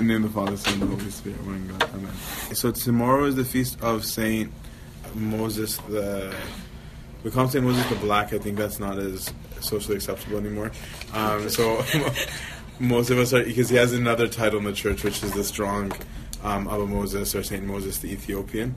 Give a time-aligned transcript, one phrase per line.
[0.00, 1.90] In the name of the Father, Son, and the Holy Spirit, one God.
[1.92, 2.14] Amen.
[2.54, 4.50] So tomorrow is the feast of Saint
[5.14, 6.34] Moses the.
[7.22, 8.32] We call him Saint Moses the Black.
[8.32, 10.72] I think that's not as socially acceptable anymore.
[11.12, 11.84] Um, so
[12.78, 15.44] most of us are because he has another title in the church, which is the
[15.44, 15.92] Strong
[16.42, 18.76] um, Abba Moses or Saint Moses the Ethiopian.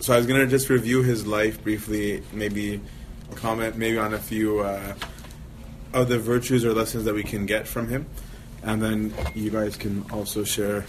[0.00, 2.80] So I was gonna just review his life briefly, maybe
[3.34, 4.94] comment maybe on a few uh,
[5.92, 8.06] of the virtues or lessons that we can get from him,
[8.66, 10.84] and then you guys can also share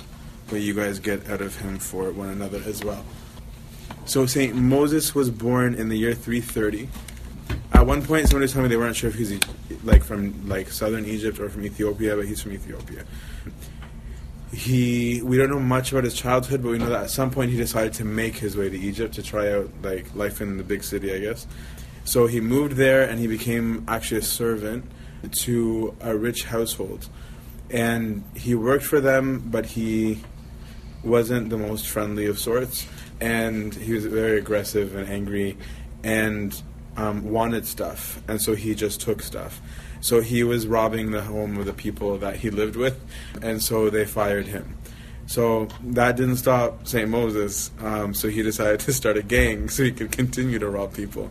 [0.50, 3.06] what you guys get out of him for one another as well.
[4.06, 6.90] So Saint Moses was born in the year 330.
[7.74, 9.40] At one point, somebody told me they weren't sure if he's
[9.84, 13.04] like from like southern Egypt or from Ethiopia, but he's from Ethiopia.
[14.52, 17.52] He, we don't know much about his childhood, but we know that at some point
[17.52, 20.64] he decided to make his way to Egypt to try out like life in the
[20.64, 21.46] big city, I guess.
[22.06, 24.86] So he moved there and he became actually a servant
[25.32, 27.10] to a rich household,
[27.70, 30.24] and he worked for them, but he
[31.04, 32.88] wasn't the most friendly of sorts,
[33.20, 35.58] and he was very aggressive and angry,
[36.04, 36.62] and
[36.98, 39.62] um, wanted stuff, and so he just took stuff.
[40.02, 43.00] So he was robbing the home of the people that he lived with,
[43.42, 44.78] and so they fired him.
[45.28, 47.10] So that didn't stop St.
[47.10, 50.94] Moses, um, so he decided to start a gang so he could continue to rob
[50.94, 51.30] people.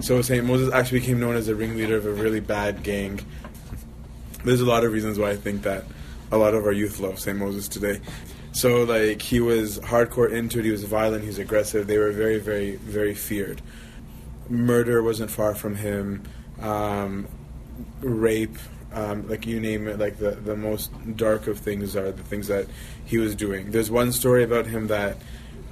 [0.00, 0.44] So St.
[0.44, 3.20] Moses actually became known as a ringleader of a really bad gang.
[4.44, 5.84] There's a lot of reasons why I think that
[6.30, 7.38] a lot of our youth love St.
[7.38, 8.00] Moses today.
[8.52, 11.86] So like he was hardcore into it, he was violent, he was aggressive.
[11.86, 13.62] They were very, very, very feared.
[14.48, 16.22] Murder wasn't far from him.
[16.60, 17.26] Um,
[18.00, 18.56] rape,
[18.92, 22.46] um, like you name it, like the, the most dark of things are the things
[22.48, 22.66] that
[23.04, 23.70] he was doing.
[23.70, 25.16] There's one story about him that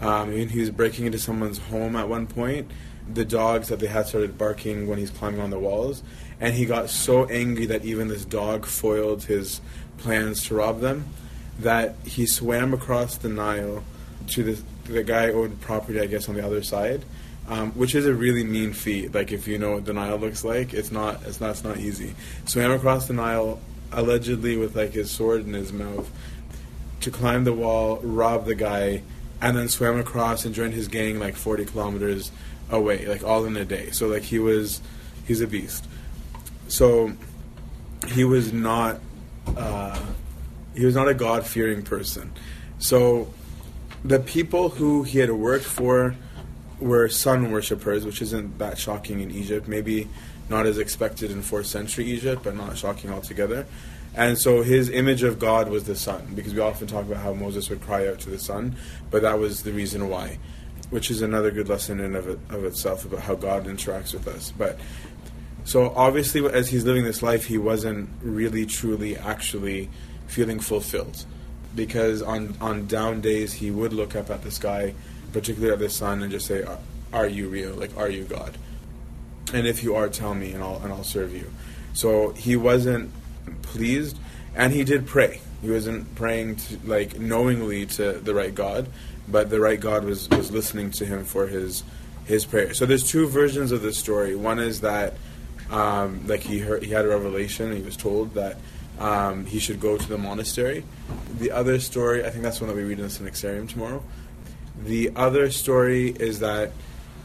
[0.00, 2.70] um, he was breaking into someone's home at one point.
[3.12, 6.02] The dogs that they had started barking when he's climbing on the walls,
[6.42, 9.60] and he got so angry that even this dog foiled his
[9.98, 11.06] plans to rob them.
[11.60, 13.84] That he swam across the Nile
[14.30, 17.04] to the the guy owned property, I guess, on the other side,
[17.46, 19.14] um, which is a really mean feat.
[19.14, 21.78] Like if you know what the Nile looks like, it's not it's not it's not
[21.78, 22.16] easy.
[22.46, 23.60] Swam across the Nile
[23.92, 26.10] allegedly with like his sword in his mouth
[27.02, 29.02] to climb the wall, rob the guy,
[29.40, 32.32] and then swam across and joined his gang like 40 kilometers
[32.68, 33.90] away, like all in a day.
[33.90, 34.80] So like he was
[35.24, 35.86] he's a beast.
[36.72, 37.12] So
[38.08, 38.98] he was not
[39.46, 40.00] uh,
[40.74, 42.32] he was not a God fearing person.
[42.78, 43.32] So
[44.02, 46.16] the people who he had worked for
[46.80, 49.68] were sun worshippers, which isn't that shocking in Egypt.
[49.68, 50.08] Maybe
[50.48, 53.66] not as expected in fourth century Egypt, but not shocking altogether.
[54.14, 57.34] And so his image of God was the sun, because we often talk about how
[57.34, 58.76] Moses would cry out to the sun,
[59.10, 60.38] but that was the reason why,
[60.88, 64.26] which is another good lesson in of, it, of itself about how God interacts with
[64.26, 64.52] us.
[64.56, 64.78] But
[65.64, 69.88] so obviously, as he's living this life, he wasn't really, truly, actually
[70.26, 71.24] feeling fulfilled,
[71.74, 74.94] because on on down days he would look up at the sky,
[75.32, 76.78] particularly at the sun, and just say, "Are-
[77.12, 77.74] "Are you real?
[77.74, 78.56] Like, are you God?"
[79.52, 81.50] And if you are, tell me, and I'll and I'll serve you.
[81.94, 83.10] So he wasn't
[83.62, 84.16] pleased,
[84.54, 85.40] and he did pray.
[85.60, 88.88] He wasn't praying to, like knowingly to the right God,
[89.28, 91.82] but the right God was was listening to him for his
[92.24, 92.72] his prayer.
[92.72, 94.34] So there's two versions of this story.
[94.34, 95.14] One is that
[95.72, 97.74] um, like he heard, he had a revelation.
[97.74, 98.58] He was told that
[98.98, 100.84] um, he should go to the monastery.
[101.38, 104.04] The other story, I think that's one that we read in the Synaxarium tomorrow.
[104.84, 106.72] The other story is that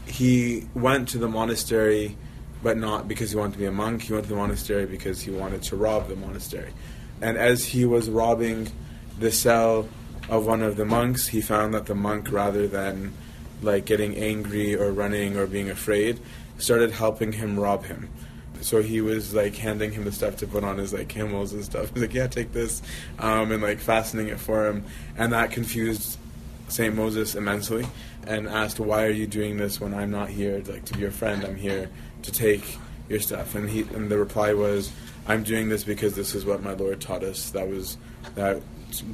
[0.06, 2.16] he went to the monastery,
[2.62, 4.02] but not because he wanted to be a monk.
[4.02, 6.72] He went to the monastery because he wanted to rob the monastery.
[7.20, 8.70] And as he was robbing
[9.18, 9.88] the cell
[10.30, 13.12] of one of the monks, he found that the monk, rather than
[13.60, 16.20] like getting angry or running or being afraid,
[16.58, 18.08] started helping him rob him.
[18.60, 21.64] So he was like handing him the stuff to put on his like camels and
[21.64, 21.90] stuff.
[21.94, 22.82] He's like, "Yeah, take this,"
[23.18, 24.84] um, and like fastening it for him,
[25.16, 26.18] and that confused
[26.68, 27.86] Saint Moses immensely,
[28.26, 30.62] and asked, "Why are you doing this when I'm not here?
[30.66, 31.90] Like to be your friend, I'm here
[32.22, 34.92] to take your stuff." And he and the reply was,
[35.26, 37.50] "I'm doing this because this is what my Lord taught us.
[37.50, 37.96] That was
[38.34, 38.60] that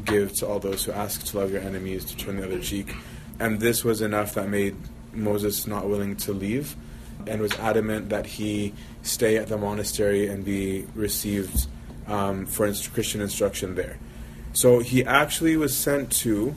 [0.05, 2.95] give to all those who ask to love your enemies, to turn the other cheek."
[3.41, 4.77] And this was enough that made
[5.13, 6.77] Moses not willing to leave,
[7.29, 8.73] and was adamant that he
[9.03, 11.67] stay at the monastery and be received
[12.07, 13.99] um, for Christian instruction there.
[14.53, 16.55] So he actually was sent to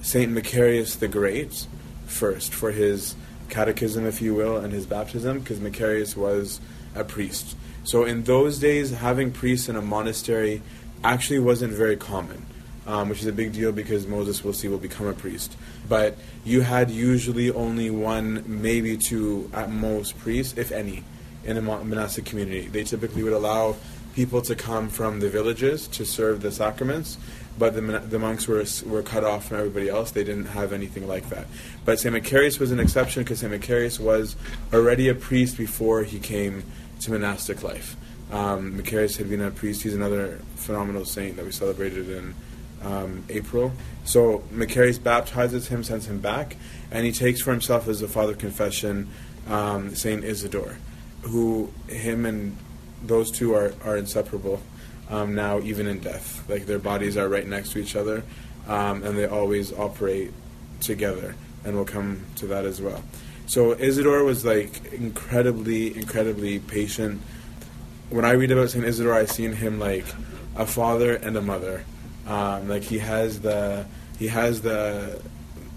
[0.00, 1.66] Saint Macarius the Great
[2.06, 3.14] first for his
[3.48, 6.60] catechism, if you will, and his baptism, because Macarius was
[6.94, 7.56] a priest.
[7.84, 10.62] So in those days, having priests in a monastery
[11.04, 12.46] actually wasn't very common,
[12.86, 15.56] um, which is a big deal because Moses, we'll see, will become a priest.
[15.88, 21.04] But you had usually only one, maybe two at most priests, if any,
[21.44, 22.66] in a monastic community.
[22.66, 23.76] They typically would allow
[24.14, 27.16] people to come from the villages to serve the sacraments,
[27.58, 30.10] but the, the monks were were cut off from everybody else.
[30.10, 31.46] They didn't have anything like that.
[31.84, 34.36] But Saint Macarius was an exception because Saint Macarius was
[34.72, 36.64] already a priest before he came
[37.00, 37.96] to monastic life.
[38.30, 39.82] Um, Macarius had been a priest.
[39.82, 42.34] He's another phenomenal saint that we celebrated in
[42.82, 43.72] um, April.
[44.04, 46.56] So Macarius baptizes him, sends him back,
[46.90, 49.08] and he takes for himself as a father confession
[49.48, 50.76] um, Saint Isidore,
[51.22, 52.56] who him and
[53.02, 54.62] those two are, are inseparable
[55.08, 56.48] um, now, even in death.
[56.48, 58.22] Like their bodies are right next to each other,
[58.66, 60.32] um, and they always operate
[60.80, 61.34] together.
[61.64, 63.02] And we'll come to that as well.
[63.46, 67.20] So Isidore was like incredibly, incredibly patient.
[68.10, 70.06] When I read about Saint Isidore, I see in him like
[70.56, 71.84] a father and a mother.
[72.26, 73.86] Um, like he has the
[74.18, 75.20] he has the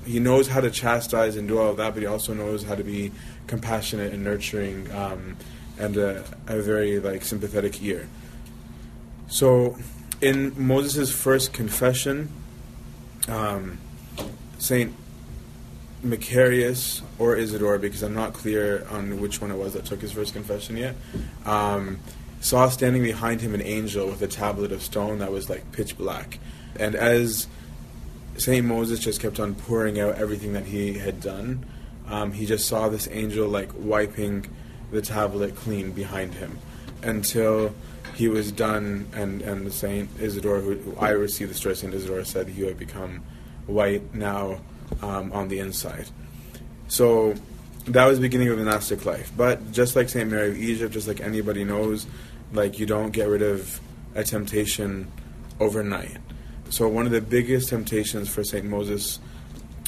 [0.06, 2.76] he knows how to chastise and do all of that, but he also knows how
[2.76, 3.12] to be
[3.48, 5.36] compassionate and nurturing um,
[5.80, 8.08] and a, a, very like sympathetic ear.
[9.28, 9.78] So,
[10.22, 12.30] in Moses' first confession,
[13.28, 13.80] um,
[14.60, 14.94] Saint
[16.04, 20.12] Macarius or Isidore, because I'm not clear on which one it was that took his
[20.12, 20.96] first confession yet,
[21.46, 22.00] um,
[22.46, 25.98] saw standing behind him an angel with a tablet of stone that was like pitch
[25.98, 26.38] black.
[26.80, 27.48] And as
[28.38, 28.64] St.
[28.64, 31.66] Moses just kept on pouring out everything that he had done,
[32.08, 34.46] um, he just saw this angel like wiping
[34.92, 36.60] the tablet clean behind him
[37.02, 37.74] until
[38.14, 39.08] he was done.
[39.14, 40.08] And, and St.
[40.20, 41.96] Isidore, who, who I received the story, St.
[41.96, 43.24] Isidore said he would become
[43.66, 44.60] white now
[45.02, 46.06] um, on the inside.
[46.90, 47.34] So
[47.88, 49.32] that was the beginning of monastic life.
[49.36, 50.30] But just like St.
[50.30, 52.06] Mary of Egypt, just like anybody knows,
[52.56, 53.80] like you don't get rid of
[54.16, 55.12] a temptation
[55.60, 56.18] overnight.
[56.70, 59.20] So one of the biggest temptations for Saint Moses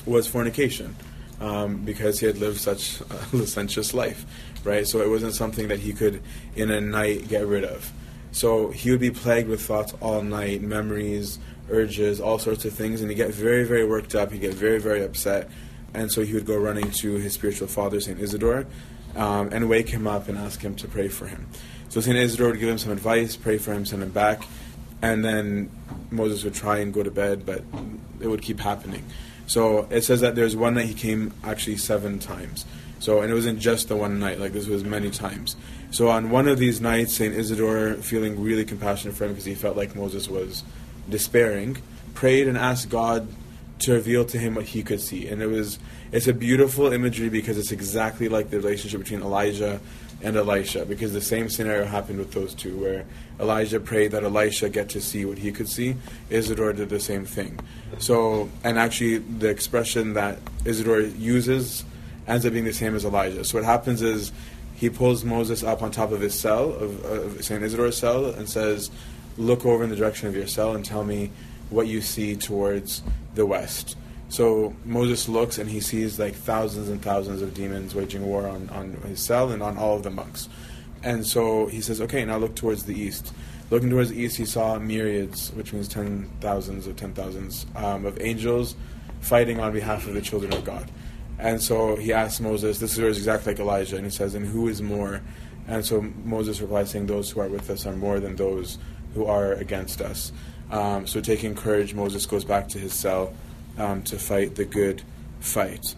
[0.05, 0.95] was fornication,
[1.41, 4.25] um, because he had lived such a licentious life,
[4.63, 4.87] right?
[4.87, 6.21] So it wasn't something that he could
[6.55, 7.91] in a night get rid of.
[8.31, 11.39] So he would be plagued with thoughts all night, memories,
[11.69, 14.31] urges, all sorts of things, and he'd get very, very worked up.
[14.31, 15.49] He'd get very, very upset,
[15.93, 18.65] and so he would go running to his spiritual father, Saint Isidore,
[19.15, 21.47] um, and wake him up and ask him to pray for him.
[21.89, 24.43] So Saint Isidore would give him some advice, pray for him, send him back,
[25.01, 25.69] and then
[26.11, 27.63] Moses would try and go to bed, but
[28.19, 29.03] it would keep happening.
[29.47, 32.65] So it says that there's one night he came actually seven times.
[32.99, 35.55] So and it wasn't just the one night; like this was many times.
[35.91, 39.55] So on one of these nights, Saint Isidore, feeling really compassionate for him because he
[39.55, 40.63] felt like Moses was
[41.09, 41.77] despairing,
[42.13, 43.27] prayed and asked God
[43.79, 45.27] to reveal to him what he could see.
[45.27, 45.79] And it was
[46.11, 49.79] it's a beautiful imagery because it's exactly like the relationship between Elijah
[50.21, 53.05] and Elisha, because the same scenario happened with those two, where
[53.39, 55.95] Elijah prayed that Elisha get to see what he could see.
[56.29, 57.59] Isidore did the same thing.
[57.99, 61.85] So, and actually, the expression that Isidore uses
[62.27, 63.43] ends up being the same as Elijah.
[63.43, 64.31] So what happens is
[64.75, 68.49] he pulls Moses up on top of his cell, of, of Saint Isidore's cell, and
[68.49, 68.91] says,
[69.37, 71.31] "Look over in the direction of your cell and tell me
[71.69, 73.03] what you see towards
[73.35, 73.95] the west."
[74.29, 78.69] So Moses looks and he sees like thousands and thousands of demons waging war on,
[78.69, 80.49] on his cell and on all of the monks.
[81.03, 83.33] And so he says, okay, now look towards the east.
[83.69, 88.05] Looking towards the east, he saw myriads, which means ten thousands of ten thousands um,
[88.05, 88.75] of angels
[89.21, 90.89] fighting on behalf of the children of God.
[91.39, 94.67] And so he asks Moses, this is exactly like Elijah, and he says, and who
[94.67, 95.21] is more?
[95.67, 98.77] And so Moses replies, saying, those who are with us are more than those
[99.13, 100.31] who are against us.
[100.71, 103.33] Um, so taking courage, Moses goes back to his cell
[103.77, 105.03] um, to fight the good
[105.39, 105.95] fight.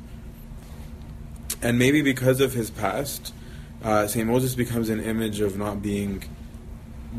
[1.61, 3.33] And maybe because of his past,
[3.83, 4.27] uh, St.
[4.27, 6.23] Moses becomes an image of not being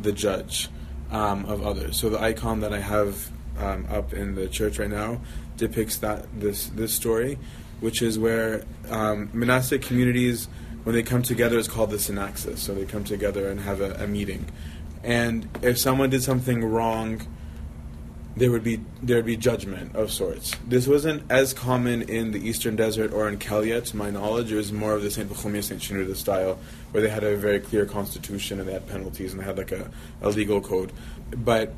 [0.01, 0.69] the judge
[1.11, 1.99] um, of others.
[1.99, 5.21] So the icon that I have um, up in the church right now
[5.57, 7.39] depicts that this this story,
[7.81, 10.49] which is where um, monastic communities,
[10.85, 12.59] when they come together, is called the synaxis.
[12.59, 14.47] So they come together and have a, a meeting,
[15.03, 17.27] and if someone did something wrong
[18.37, 20.55] there would be there would be judgment of sorts.
[20.67, 24.53] This wasn't as common in the Eastern Desert or in Kelia, to my knowledge.
[24.53, 26.59] It was more of the Saint Bohumia, Saint Shenouda style,
[26.93, 29.73] where they had a very clear constitution and they had penalties and they had like
[29.73, 29.91] a,
[30.23, 30.93] a legal code.
[31.31, 31.75] But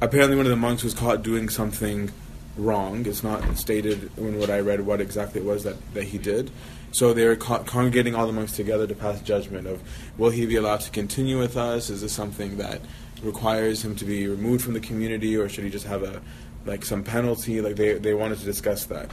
[0.00, 2.10] apparently, one of the monks was caught doing something
[2.56, 3.06] wrong.
[3.06, 6.50] It's not stated in what I read what exactly it was that, that he did.
[6.90, 9.80] So they were co- congregating all the monks together to pass judgment of
[10.16, 11.90] will he be allowed to continue with us?
[11.90, 12.80] Is this something that
[13.22, 16.20] requires him to be removed from the community, or should he just have a
[16.66, 17.60] like some penalty?
[17.60, 19.10] Like they they wanted to discuss that.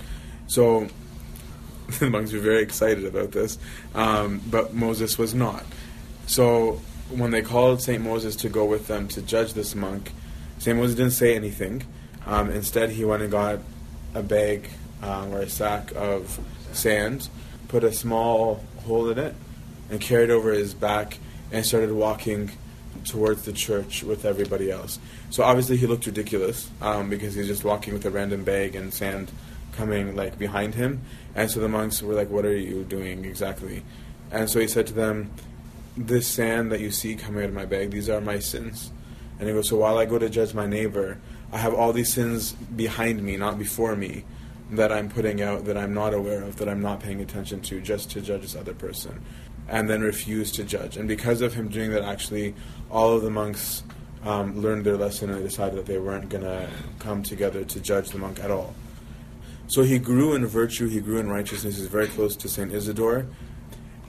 [0.48, 0.88] So
[2.00, 3.58] the monks were very excited about this,
[3.94, 5.66] um, but Moses was not.
[6.28, 10.12] So when they called Saint Moses to go with them to judge this monk,
[10.58, 11.84] Saint Moses didn't say anything.
[12.26, 13.60] Um, instead, he went and got
[14.16, 14.70] a bag
[15.04, 16.40] um, or a sack of
[16.72, 17.30] sand,
[17.68, 19.36] put a small hole in it,
[19.90, 21.20] and carried over his back
[21.52, 22.52] and started walking
[23.06, 25.00] towards the church with everybody else.
[25.30, 28.94] So obviously he looked ridiculous um, because he's just walking with a random bag and
[28.94, 29.32] sand
[29.74, 31.02] coming like behind him.
[31.36, 33.84] And so the monks were like, "What are you doing exactly?"
[34.32, 35.32] And so he said to them,
[35.96, 38.92] "This sand that you see coming out of my bag, these are my sins."
[39.40, 41.18] And he goes, "So while I go to judge my neighbor,
[41.52, 44.24] I have all these sins behind me, not before me."
[44.72, 47.80] That I'm putting out, that I'm not aware of, that I'm not paying attention to,
[47.80, 49.22] just to judge this other person
[49.68, 50.98] and then refused to judge.
[50.98, 52.54] And because of him doing that, actually,
[52.90, 53.84] all of the monks
[54.24, 56.70] um, learned their lesson and decided that they weren't going to
[57.00, 58.76] come together to judge the monk at all.
[59.68, 62.72] So he grew in virtue, he grew in righteousness, he's very close to St.
[62.72, 63.26] Isidore.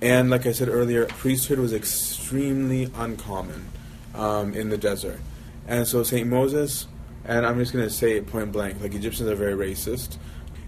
[0.03, 3.69] And like I said earlier, priesthood was extremely uncommon
[4.15, 5.21] um, in the desert.
[5.67, 6.29] And so St.
[6.29, 6.87] Moses,
[7.25, 10.19] and I'm just going to say it point blank, like Egyptians are very racist.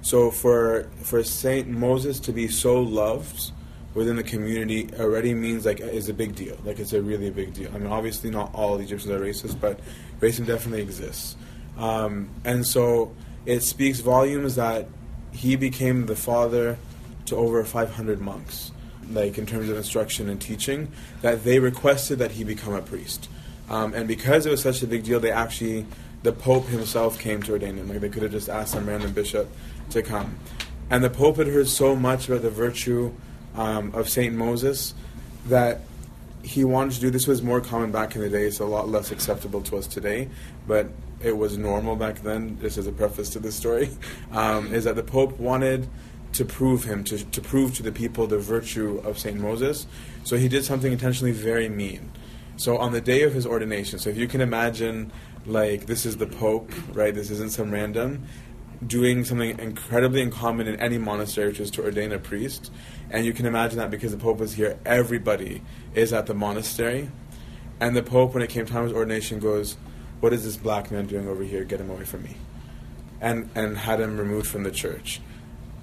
[0.00, 1.68] So for, for St.
[1.68, 3.52] Moses to be so loved,
[3.94, 6.56] within the community already means like is a big deal.
[6.64, 7.70] Like it's a really big deal.
[7.74, 9.80] I mean, obviously not all Egyptians are racist, but
[10.20, 11.36] racism definitely exists.
[11.76, 13.14] Um, and so
[13.46, 14.88] it speaks volumes that
[15.32, 16.76] he became the father
[17.26, 18.72] to over 500 monks,
[19.10, 20.90] like in terms of instruction and teaching,
[21.22, 23.28] that they requested that he become a priest.
[23.70, 25.86] Um, and because it was such a big deal, they actually,
[26.22, 27.88] the Pope himself came to ordain him.
[27.88, 29.48] Like they could have just asked some random bishop
[29.90, 30.38] to come.
[30.90, 33.12] And the Pope had heard so much about the virtue
[33.54, 34.94] um, of Saint Moses
[35.46, 35.80] that
[36.42, 37.10] he wanted to do.
[37.10, 38.44] This was more common back in the day.
[38.44, 40.28] It's a lot less acceptable to us today,
[40.66, 40.88] but
[41.20, 42.58] it was normal back then.
[42.60, 43.90] Just as a preface to this story,
[44.32, 45.88] um, is that the Pope wanted
[46.32, 49.86] to prove him to, to prove to the people the virtue of Saint Moses.
[50.24, 52.12] So he did something intentionally very mean.
[52.56, 55.12] So on the day of his ordination, so if you can imagine,
[55.46, 57.14] like this is the Pope, right?
[57.14, 58.26] This isn't some random
[58.86, 62.70] doing something incredibly uncommon in any monastery, which is to ordain a priest.
[63.10, 65.62] And you can imagine that because the Pope was here, everybody
[65.94, 67.10] is at the monastery.
[67.80, 69.76] And the Pope, when it came time of his ordination, goes,
[70.20, 71.64] What is this black man doing over here?
[71.64, 72.36] Get him away from me.
[73.20, 75.20] And, and had him removed from the church.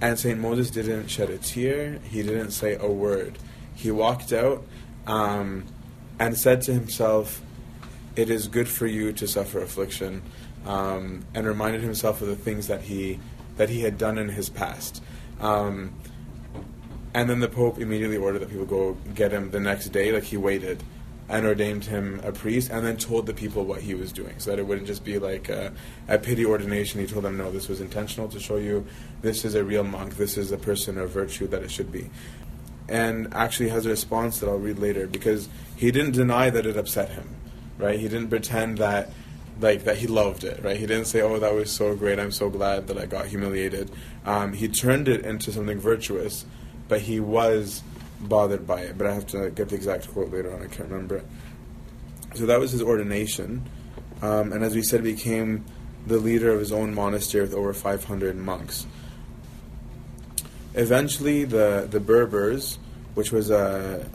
[0.02, 0.40] And St.
[0.40, 3.38] Moses didn't shed a tear, he didn't say a word.
[3.76, 4.66] He walked out
[5.08, 5.66] um,
[6.20, 7.42] and said to himself,
[8.16, 10.22] It is good for you to suffer affliction
[10.66, 13.20] um, and reminded himself of the things that he
[13.58, 15.02] that he had done in his past.
[15.40, 15.94] Um,
[17.14, 20.12] and then the Pope immediately ordered that people go get him the next day.
[20.12, 20.84] Like he waited
[21.28, 24.52] and ordained him a priest, and then told the people what he was doing, so
[24.52, 25.74] that it wouldn't just be like a,
[26.08, 27.00] a pity ordination.
[27.00, 28.86] He told them, no, this was intentional to show you
[29.22, 30.18] this is a real monk.
[30.18, 32.12] This is a person of virtue that it should be.
[32.88, 36.78] And actually has a response that I'll read later because he didn't deny that it
[36.78, 37.36] upset him,
[37.80, 38.00] right?
[38.00, 39.10] He didn't pretend that
[39.60, 40.78] like that he loved it, right?
[40.78, 42.20] He didn't say, "Oh, that was so great.
[42.20, 43.92] I'm so glad that I got humiliated."
[44.26, 46.46] Um, he turned it into something virtuous,
[46.88, 47.82] but he was
[48.20, 48.98] bothered by it.
[48.98, 50.62] But I have to get the exact quote later on.
[50.62, 51.26] I can't remember it.
[52.36, 53.70] So that was his ordination,
[54.22, 55.64] um, and as we said, became
[56.06, 58.86] the leader of his own monastery with over 500 monks.
[60.74, 62.78] Eventually, the the Berbers,
[63.14, 64.06] which was a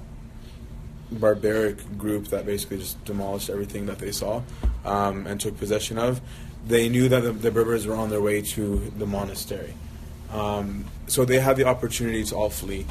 [1.13, 4.41] barbaric group that basically just demolished everything that they saw
[4.85, 6.21] um, and took possession of,
[6.67, 9.75] they knew that the, the, Berbers were on their way to the monastery.
[10.33, 12.87] Um, so they had the opportunity to all flee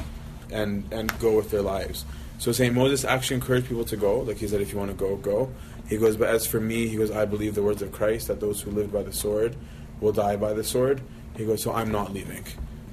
[0.50, 2.04] and, and go with their lives.
[2.38, 2.74] So St.
[2.74, 4.20] Moses actually encouraged people to go.
[4.20, 5.52] Like he said, if you want to go, go.
[5.88, 8.40] He goes, but as for me, he goes, I believe the words of Christ that
[8.40, 9.56] those who live by the sword
[10.00, 11.00] will die by the sword.
[11.36, 12.44] He goes, so I'm not leaving.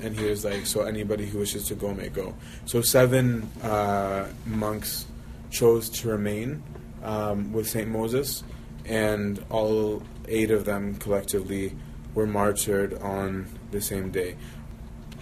[0.01, 2.35] And he was like, so anybody who wishes to go may go.
[2.65, 5.05] So seven uh, monks
[5.49, 6.61] chose to remain
[7.03, 7.87] um, with St.
[7.87, 8.43] Moses,
[8.87, 11.75] and all eight of them collectively
[12.13, 14.35] were martyred on the same day.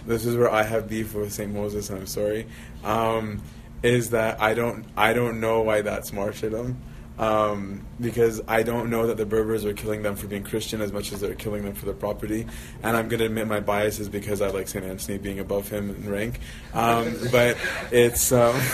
[0.06, 1.52] This is where I have beef with St.
[1.52, 2.46] Moses, and I'm sorry.
[2.84, 3.42] Um,
[3.82, 6.80] is that I don't I don't know why that's martyrdom.
[7.18, 10.92] Um, because I don't know that the Berbers are killing them for being Christian as
[10.92, 12.46] much as they're killing them for their property.
[12.82, 14.84] And I'm going to admit my bias is because I like St.
[14.84, 16.40] Anthony being above him in rank.
[16.74, 17.56] Um, but
[17.90, 18.32] it's.
[18.32, 18.60] Um,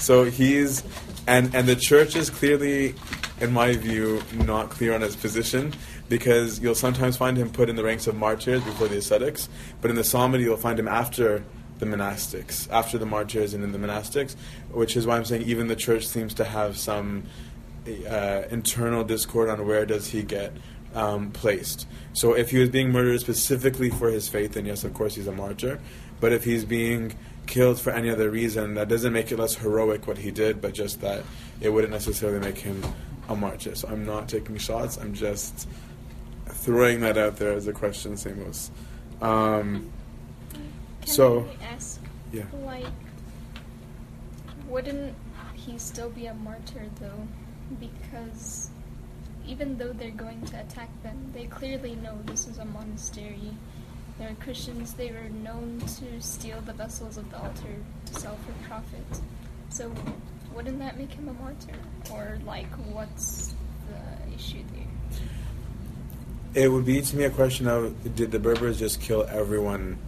[0.00, 0.82] So he's
[1.26, 2.94] and and the church is clearly,
[3.40, 5.72] in my view, not clear on his position
[6.08, 9.48] because you'll sometimes find him put in the ranks of martyrs before the ascetics,
[9.80, 11.44] but in the psalmody you'll find him after
[11.78, 14.34] the monastics, after the martyrs and in the monastics,
[14.70, 17.24] which is why I'm saying even the church seems to have some
[18.08, 20.52] uh, internal discord on where does he get
[20.94, 21.86] um, placed.
[22.12, 25.26] So if he was being murdered specifically for his faith, then yes, of course he's
[25.26, 25.80] a martyr.
[26.20, 27.14] But if he's being
[27.46, 30.74] killed for any other reason, that doesn't make it less heroic what he did, but
[30.74, 31.24] just that
[31.60, 32.82] it wouldn't necessarily make him
[33.28, 33.74] a martyr.
[33.74, 34.96] So I'm not taking shots.
[34.96, 35.68] I'm just
[36.46, 38.70] throwing that out there as a question, Samos.
[39.20, 39.90] Um,
[41.04, 42.00] so, ask,
[42.32, 42.44] yeah.
[42.64, 42.84] like,
[44.66, 45.14] wouldn't
[45.54, 47.26] he still be a martyr though?
[47.78, 48.70] because
[49.46, 53.54] even though they're going to attack them, they clearly know this is a monastery.
[54.18, 58.68] They're Christians, they were known to steal the vessels of the altar to sell for
[58.68, 59.22] profit.
[59.70, 59.92] So,
[60.58, 61.70] wouldn't that make him a martyr?
[62.10, 63.54] Or, like, what's
[63.88, 66.64] the issue there?
[66.64, 69.98] It would be to me a question of did the Berbers just kill everyone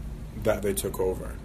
[0.43, 1.37] that they took over,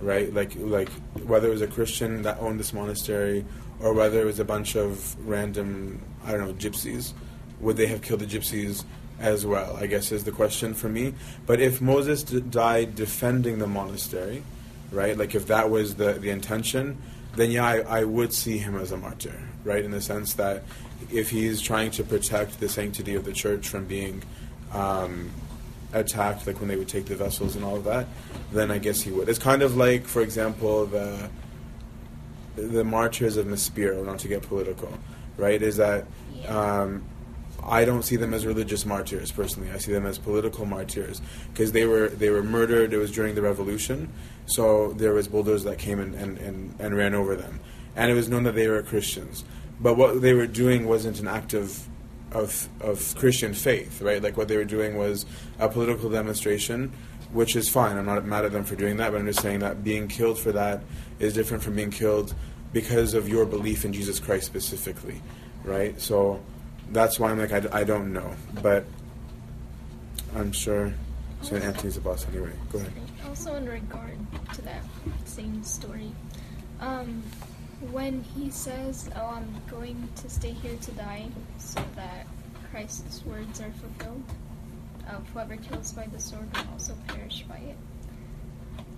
[0.00, 0.32] right?
[0.32, 0.88] Like like
[1.26, 3.44] whether it was a Christian that owned this monastery
[3.80, 7.12] or whether it was a bunch of random I don't know gypsies,
[7.60, 8.84] would they have killed the gypsies
[9.18, 9.76] as well?
[9.76, 11.12] I guess is the question for me.
[11.44, 14.42] But if Moses d- died defending the monastery,
[14.92, 15.18] right?
[15.18, 16.96] Like if that was the the intention,
[17.36, 19.84] then yeah, I, I would see him as a martyr, right?
[19.84, 20.64] In the sense that
[21.12, 24.22] if he's trying to protect the sanctity of the church from being
[24.72, 25.30] um,
[25.92, 28.06] attacked, like when they would take the vessels and all of that,
[28.52, 29.28] then I guess he would.
[29.28, 31.30] It's kind of like, for example, the
[32.56, 34.90] the martyrs of Maspero, not to get political,
[35.36, 35.60] right?
[35.60, 36.06] Is that
[36.48, 37.04] um,
[37.62, 39.70] I don't see them as religious martyrs personally.
[39.70, 41.20] I see them as political martyrs
[41.52, 42.92] because they were they were murdered.
[42.92, 44.10] It was during the revolution,
[44.46, 47.60] so there was bulldozers that came and, and, and, and ran over them,
[47.94, 49.44] and it was known that they were Christians.
[49.80, 51.86] But what they were doing wasn't an act of
[52.32, 54.22] of of Christian faith, right?
[54.22, 55.26] Like what they were doing was
[55.58, 56.92] a political demonstration,
[57.32, 57.96] which is fine.
[57.96, 60.38] I'm not mad at them for doing that, but I'm just saying that being killed
[60.38, 60.82] for that
[61.18, 62.34] is different from being killed
[62.72, 65.22] because of your belief in Jesus Christ specifically,
[65.64, 66.00] right?
[66.00, 66.42] So
[66.90, 68.84] that's why I'm like I, I don't know, but
[70.34, 70.92] I'm sure
[71.42, 71.62] St.
[71.62, 72.52] Anthony's the boss anyway.
[72.70, 72.92] Go ahead.
[73.36, 74.16] Also, in regard
[74.54, 74.82] to that
[75.26, 76.10] same story,
[76.80, 77.22] um,
[77.92, 81.26] when he says, "Oh, I'm going to stay here to die,"
[81.58, 82.26] so that
[82.70, 84.24] Christ's words are fulfilled,
[85.10, 87.76] of whoever kills by the sword will also perish by it.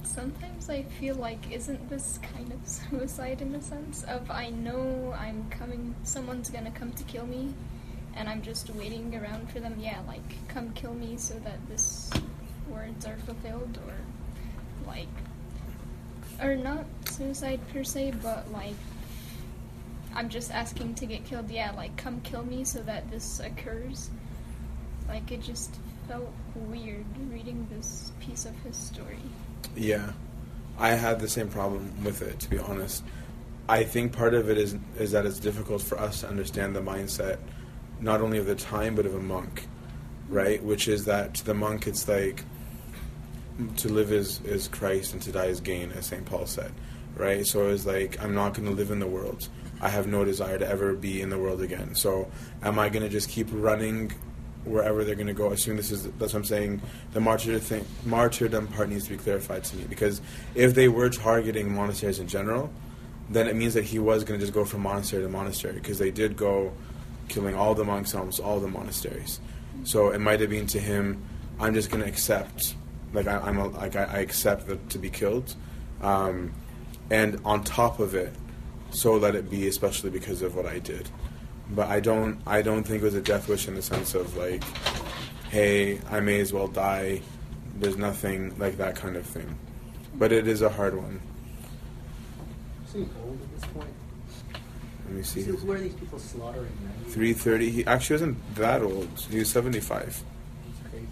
[0.04, 5.16] Sometimes I feel like, isn't this kind of suicide in the sense of I know
[5.18, 7.52] I'm coming, someone's gonna come to kill me,
[8.14, 9.74] and I'm just waiting around for them.
[9.80, 12.08] Yeah, like come kill me so that this
[12.68, 13.94] words are fulfilled, or
[14.88, 15.06] like,
[16.42, 18.74] or not suicide per se, but like
[20.14, 21.50] I'm just asking to get killed.
[21.50, 24.10] Yeah, like come kill me so that this occurs.
[25.06, 25.76] Like it just
[26.08, 29.18] felt weird reading this piece of his story.
[29.76, 30.12] Yeah,
[30.78, 32.40] I had the same problem with it.
[32.40, 33.04] To be honest,
[33.68, 36.80] I think part of it is is that it's difficult for us to understand the
[36.80, 37.38] mindset,
[38.00, 39.66] not only of the time but of a monk,
[40.28, 40.62] right?
[40.62, 42.44] Which is that to the monk, it's like
[43.76, 46.72] to live is is Christ and to die is gain, as Saint Paul said,
[47.16, 47.46] right?
[47.46, 49.48] So it's like I'm not going to live in the world.
[49.80, 51.94] I have no desire to ever be in the world again.
[51.94, 52.30] So
[52.62, 54.12] am I going to just keep running
[54.64, 55.50] wherever they're going to go?
[55.50, 56.82] I assume this is that's what I'm saying.
[57.12, 60.20] The martyrdom thing, martyrdom part needs to be clarified to me because
[60.54, 62.70] if they were targeting monasteries in general,
[63.30, 65.98] then it means that he was going to just go from monastery to monastery because
[65.98, 66.72] they did go
[67.28, 69.40] killing all the monks almost all the monasteries.
[69.84, 71.22] So it might have been to him,
[71.60, 72.74] I'm just going to accept,
[73.12, 75.54] like I, I'm a, like I, I accept to be killed,
[76.02, 76.52] um,
[77.10, 78.32] and on top of it,
[78.90, 81.08] so let it be, especially because of what I did.
[81.70, 84.36] But I don't, I don't think it was a death wish in the sense of
[84.36, 84.64] like,
[85.50, 87.20] hey, I may as well die.
[87.76, 89.58] There's nothing like that kind of thing.
[90.14, 91.20] But it is a hard one.
[92.88, 93.88] Is old at this point?
[95.04, 95.42] Let me see.
[95.42, 96.72] So where are these people slaughtering?
[97.08, 97.70] Three thirty.
[97.70, 99.08] He actually wasn't that old.
[99.30, 100.22] He was seventy five.
[100.68, 101.06] It's crazy.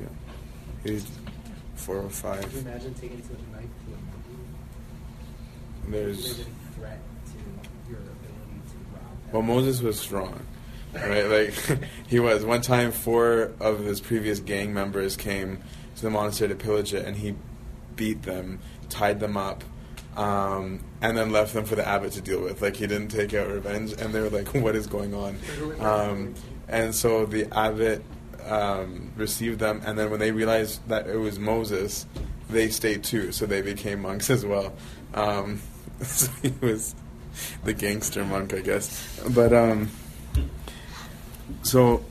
[0.00, 0.90] Yeah.
[0.90, 1.06] He's
[1.84, 2.56] four or you five.
[2.56, 3.94] imagine taking such a knife to?
[5.90, 9.32] There's Is threat to your ability to rob?
[9.32, 10.40] well, Moses was strong,
[10.94, 11.26] right?
[11.26, 11.54] Like
[12.08, 12.44] he was.
[12.44, 15.58] One time, four of his previous gang members came
[15.96, 17.34] to the monastery to pillage it, and he
[17.96, 19.62] beat them, tied them up,
[20.16, 22.62] um, and then left them for the abbot to deal with.
[22.62, 25.36] Like he didn't take out revenge, and they were like, "What is going on?"
[25.80, 26.34] Um,
[26.66, 28.02] and so the abbot
[28.46, 32.06] um, received them, and then when they realized that it was Moses,
[32.50, 33.32] they stayed too.
[33.32, 34.72] So they became monks as well.
[35.14, 35.60] Um,
[36.02, 36.94] so he was
[37.64, 39.20] the gangster monk, I guess.
[39.30, 39.90] But um,
[41.62, 42.04] so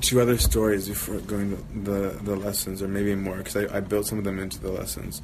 [0.00, 3.80] two other stories before going to the the lessons, or maybe more, because I, I
[3.80, 5.22] built some of them into the lessons.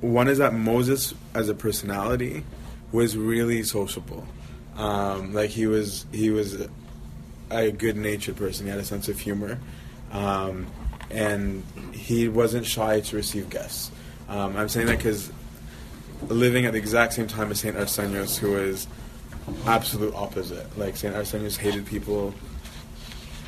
[0.00, 2.44] One is that Moses, as a personality,
[2.92, 4.26] was really sociable.
[4.76, 6.68] Um, like he was, he was
[7.50, 8.66] a good natured person.
[8.66, 9.58] He had a sense of humor,
[10.12, 10.66] um,
[11.10, 13.90] and he wasn't shy to receive guests.
[14.28, 15.32] Um, I'm saying that because
[16.28, 18.86] living at the exact same time as Saint Arsenios, who is
[19.66, 20.78] absolute opposite.
[20.78, 22.34] Like Saint Arsenios hated people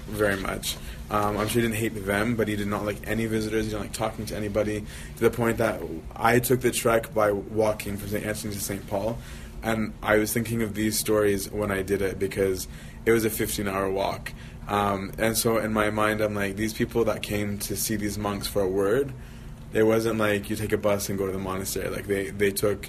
[0.06, 0.76] very much.
[1.10, 3.64] Um, I'm sure he didn't hate them, but he did not like any visitors.
[3.64, 4.84] He didn't like talking to anybody.
[5.16, 5.80] To the point that
[6.14, 8.24] I took the trek by walking from St.
[8.24, 8.86] Anthony to St.
[8.86, 9.18] Paul,
[9.62, 12.68] and I was thinking of these stories when I did it because
[13.06, 14.32] it was a 15 hour walk.
[14.68, 18.16] Um, and so in my mind, I'm like, these people that came to see these
[18.16, 19.12] monks for a word,
[19.72, 21.88] it wasn't like you take a bus and go to the monastery.
[21.88, 22.88] Like they, they took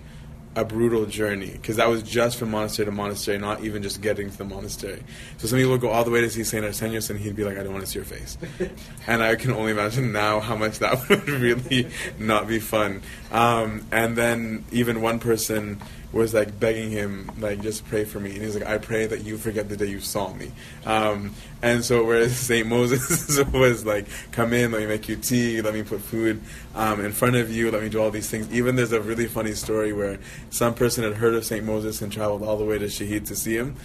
[0.56, 4.30] a brutal journey because that was just from monastery to monastery, not even just getting
[4.30, 5.02] to the monastery.
[5.38, 7.45] So some people would go all the way to see Saint Arsenius, and he'd be
[7.45, 8.38] like, "I don't want to see your face,"
[9.08, 11.88] and I can only imagine now how much that would really
[12.19, 13.02] not be fun.
[13.32, 18.32] Um, and then even one person was like begging him, like, just pray for me.
[18.32, 20.52] And he's like, I pray that you forget the day you saw me.
[20.86, 22.67] Um, and so, whereas St.
[22.67, 26.41] Moses was like, come in, let me make you tea, let me put food
[26.76, 28.52] um, in front of you, let me do all these things.
[28.52, 30.19] Even there's a really funny story where
[30.50, 31.65] some person had heard of St.
[31.65, 33.76] Moses and traveled all the way to Shahid to see him.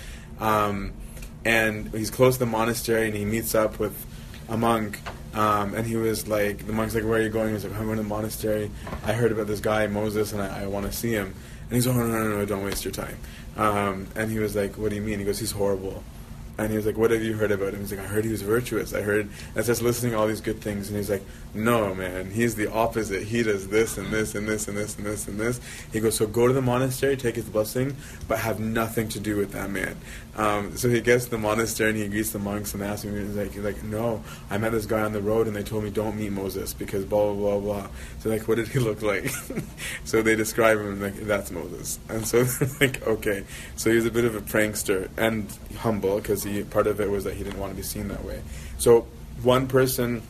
[0.41, 0.93] Um,
[1.45, 4.05] and he's close to the monastery and he meets up with
[4.49, 5.01] a monk.
[5.35, 7.53] Um, and he was like, the monk's like, where are you going?
[7.53, 8.71] He's like, I'm going to the monastery.
[9.05, 11.35] I heard about this guy, Moses, and I, I want to see him.
[11.69, 13.17] And he's like, oh, no, no, no, don't waste your time.
[13.57, 15.19] Um, and he was like, what do you mean?
[15.19, 16.05] He goes, he's horrible.
[16.59, 17.81] And he was like, what have you heard about him?
[17.81, 18.95] He's like, I heard he was virtuous.
[18.95, 20.89] I heard, and starts listening to all these good things.
[20.89, 21.23] And he's like,
[21.55, 23.25] no, man, he's the opposite.
[23.25, 25.61] He does this and this and this and this and this and this.
[25.93, 27.97] He goes, so go to the monastery, take his blessing,
[28.29, 29.97] but have nothing to do with that man.
[30.37, 33.19] Um, so he gets to the monastery and he greets the monks and asks me,
[33.19, 35.85] he's like, he's like, no, I met this guy on the road and they told
[35.85, 37.89] me don't meet Moses because blah, blah, blah, blah.
[38.21, 39.31] So like, what did he look like?
[40.05, 41.99] so they describe him like, that's Moses.
[42.11, 42.47] And so
[42.81, 43.45] like, okay.
[43.77, 47.35] So he's a bit of a prankster and humble because part of it was that
[47.35, 48.43] he didn't want to be seen that way.
[48.79, 49.07] So
[49.43, 50.23] one person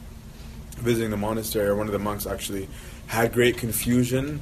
[0.77, 2.69] visiting the monastery, or one of the monks actually,
[3.07, 4.41] had great confusion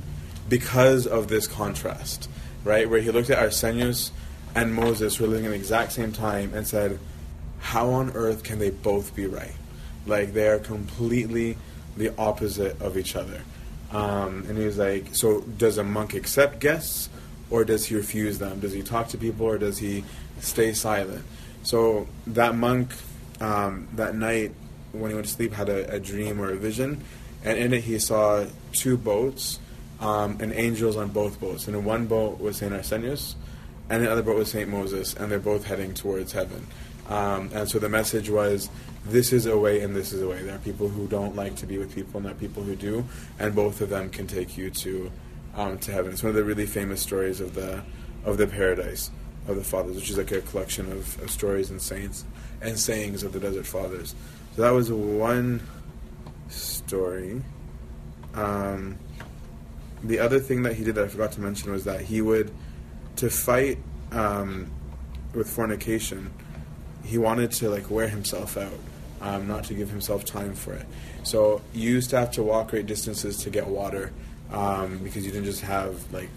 [0.49, 2.29] because of this contrast,
[2.65, 2.89] right?
[2.89, 4.11] Where he looked at Arsenius
[4.55, 6.99] and Moses who were living in the exact same time and said,
[7.61, 9.55] How on earth can they both be right?
[10.07, 11.57] Like they are completely
[11.97, 13.41] the opposite of each other.
[13.91, 17.09] Um, and he was like, So does a monk accept guests
[17.51, 18.61] or does he refuse them?
[18.61, 20.05] Does he talk to people or does he
[20.41, 21.25] stay silent?
[21.65, 22.93] So that monk
[23.41, 24.53] um, that night
[24.93, 27.03] when he went to sleep had a, a, dream or a vision,
[27.43, 29.59] and in it he saw two boats
[29.99, 31.67] um, and angels on both boats.
[31.67, 33.35] And in one boat was Saint Arsenius,
[33.91, 36.67] and the other boat was Saint Moses, and they're both heading towards heaven.
[37.09, 38.71] Um, and so the message was,
[39.05, 40.43] this is a way and this is a way.
[40.43, 42.77] There are people who don't like to be with people, and there are people who
[42.77, 43.05] do,
[43.39, 45.11] and both of them can take you to
[45.57, 46.13] um, to heaven.
[46.13, 47.83] It's one of the really famous stories of the
[48.25, 49.11] of the paradise
[49.47, 52.25] of the fathers, which is like a collection of, of stories and saints
[52.61, 54.15] and sayings of the desert fathers.
[54.57, 55.67] So that was one
[56.49, 57.43] story.
[58.35, 58.99] Um,
[60.03, 62.51] the other thing that he did that I forgot to mention was that he would,
[63.17, 63.79] to fight
[64.13, 64.71] um,
[65.35, 66.33] with fornication,
[67.05, 68.73] he wanted to like wear himself out,
[69.21, 70.87] um, not to give himself time for it.
[71.23, 74.13] So you used to have to walk great distances to get water
[74.51, 76.29] um, because you didn't just have like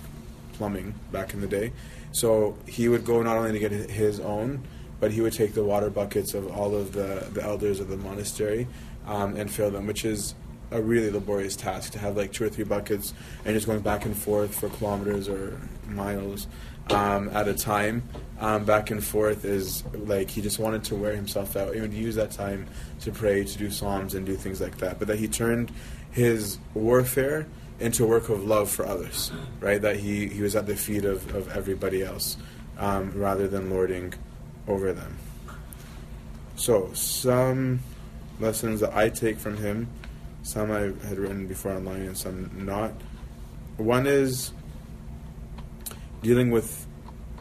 [0.57, 1.71] plumbing back in the day.
[2.11, 4.63] So he would go not only to get his own,
[4.99, 7.97] but he would take the water buckets of all of the, the elders of the
[7.97, 8.67] monastery
[9.05, 10.35] um, and fill them, which is
[10.71, 13.13] a really laborious task to have like two or three buckets
[13.45, 16.47] and just going back and forth for kilometers or miles
[16.89, 18.03] um, at a time.
[18.39, 21.73] Um, back and forth is like he just wanted to wear himself out.
[21.73, 22.67] He would use that time
[23.01, 24.99] to pray, to do psalms, and do things like that.
[24.99, 25.71] But that he turned
[26.11, 27.47] his warfare
[27.79, 29.81] into a work of love for others, right?
[29.81, 32.37] That he, he was at the feet of, of everybody else
[32.77, 34.13] um, rather than lording
[34.67, 35.17] over them.
[36.55, 37.81] So, some
[38.39, 39.87] lessons that I take from him,
[40.43, 42.93] some I had written before online and some not.
[43.77, 44.53] One is
[46.23, 46.87] dealing with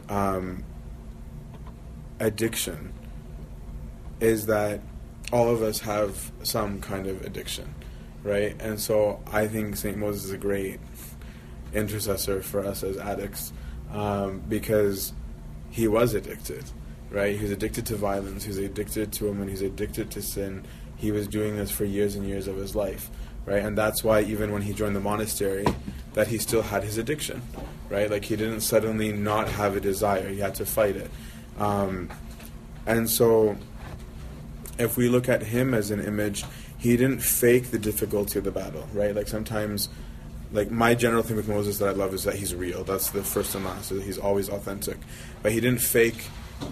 [0.09, 0.63] um,
[2.19, 2.93] addiction,
[4.19, 4.81] is that
[5.31, 7.73] all of us have some kind of addiction,
[8.27, 8.55] right?
[8.59, 9.97] And so I think St.
[9.97, 10.79] Moses is a great
[11.73, 13.53] intercessor for us as addicts
[13.91, 15.13] um, because
[15.69, 16.63] he was addicted
[17.09, 17.35] right?
[17.35, 18.43] He was addicted to violence.
[18.43, 19.47] He was addicted to women.
[19.47, 20.65] He's addicted to sin.
[20.95, 23.09] He was doing this for years and years of his life,
[23.45, 23.63] right?
[23.63, 25.65] And that's why even when he joined the monastery,
[26.13, 27.41] that he still had his addiction,
[27.89, 28.09] right?
[28.09, 30.27] Like he didn't suddenly not have a desire.
[30.27, 31.11] He had to fight it.
[31.59, 32.09] Um,
[32.85, 33.57] and so,
[34.79, 36.45] if we look at him as an image,
[36.77, 39.15] he didn't fake the difficulty of the battle, right?
[39.15, 39.89] Like sometimes
[40.51, 42.83] like my general thing with Moses that I love is that he's real.
[42.83, 43.89] That's the first and last.
[43.89, 44.97] He's always authentic,
[45.41, 46.29] but he didn't fake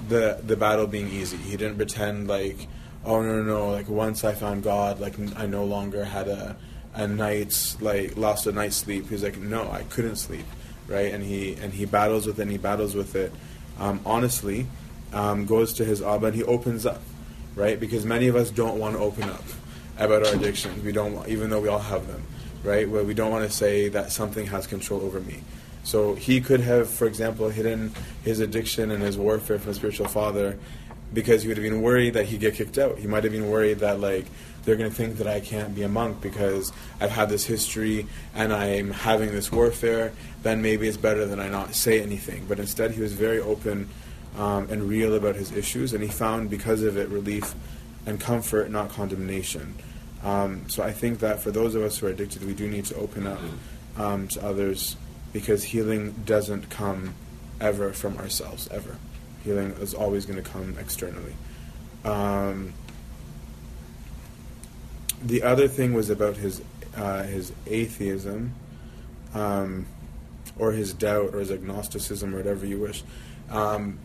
[0.08, 1.38] the the battle being easy.
[1.38, 2.68] He didn't pretend like,
[3.04, 6.56] oh no no no, like once I found God, like I no longer had a
[6.94, 9.10] a night's like lost a night's sleep.
[9.10, 10.46] He's like, no, I couldn't sleep,
[10.88, 11.14] right?
[11.14, 12.44] And he and he battles with it.
[12.44, 13.34] and He battles with it.
[13.78, 14.68] Um, honestly,
[15.12, 17.02] um, goes to his Abba and he opens up,
[17.56, 17.78] right?
[17.78, 19.44] Because many of us don't want to open up
[19.98, 20.84] about our addictions.
[20.84, 22.24] We don't, even though we all have them,
[22.64, 22.90] right?
[22.90, 25.42] Where we don't want to say that something has control over me.
[25.84, 30.08] So he could have, for example, hidden his addiction and his warfare from his spiritual
[30.08, 30.58] father
[31.14, 32.98] because he would have been worried that he'd get kicked out.
[32.98, 34.26] He might have been worried that like
[34.64, 38.08] they're going to think that I can't be a monk because I've had this history
[38.34, 40.12] and I'm having this warfare.
[40.42, 42.46] Then maybe it's better that I not say anything.
[42.48, 43.90] But instead, he was very open
[44.38, 47.56] um, and real about his issues, and he found because of it relief
[48.06, 49.76] and comfort, not condemnation.
[50.24, 52.86] Um, so I think that for those of us who are addicted, we do need
[52.86, 53.40] to open up
[53.98, 54.96] um, to others
[55.34, 57.14] because healing doesn't come
[57.60, 58.98] ever from ourselves, ever.
[59.44, 61.36] Healing is always going to come externally.
[62.04, 62.74] Um,
[65.22, 66.62] the other thing was about his
[66.96, 68.54] uh, his atheism,
[69.34, 69.86] um,
[70.58, 73.04] or his doubt, or his agnosticism, or whatever you wish.
[73.50, 74.00] Um,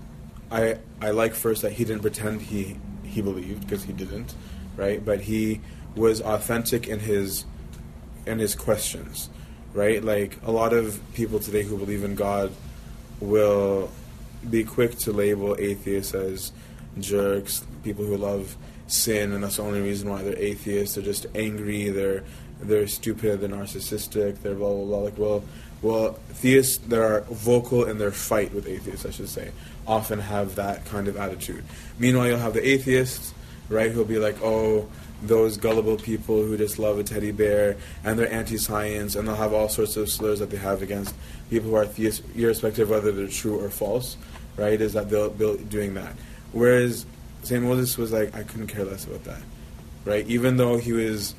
[0.51, 2.77] I I like first that he didn't pretend he
[3.11, 4.35] he believed because he didn't,
[4.77, 5.05] right?
[5.05, 5.61] But he
[5.95, 7.45] was authentic in his
[8.27, 9.29] in his questions,
[9.73, 10.03] right?
[10.03, 12.53] Like a lot of people today who believe in God
[13.21, 13.91] will
[14.49, 16.53] be quick to label atheists as
[16.99, 20.95] jerks, people who love sin, and that's the only reason why they're atheists.
[20.95, 21.89] They're just angry.
[21.89, 22.25] They're
[22.61, 23.41] they're stupid.
[23.41, 24.43] They're narcissistic.
[24.43, 24.99] They're blah blah blah.
[24.99, 25.45] Like well,
[25.83, 29.51] well, theists that are vocal in their fight with atheists, I should say,
[29.91, 31.65] often have that kind of attitude.
[31.99, 33.35] Meanwhile, you'll have the atheists,
[33.69, 34.89] right, who'll be like, oh,
[35.23, 39.53] those gullible people who just love a teddy bear and they're anti-science and they'll have
[39.53, 41.15] all sorts of slurs that they have against
[41.51, 44.17] people who are theists, irrespective of whether they're true or false,
[44.57, 44.81] right?
[44.81, 46.15] Is that they'll be doing that.
[46.53, 47.05] Whereas
[47.43, 47.63] St.
[47.63, 49.43] Moses was like, I couldn't care less about that,
[50.05, 50.27] right?
[50.27, 51.35] Even though he was